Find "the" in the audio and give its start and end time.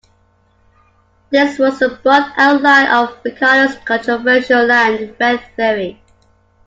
1.77-1.89